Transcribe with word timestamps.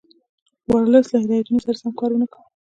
ورلسټ 0.69 1.07
له 1.13 1.17
هدایتونو 1.23 1.59
سره 1.65 1.79
سم 1.81 1.91
کار 1.99 2.09
ونه 2.11 2.27
کړ. 2.31 2.39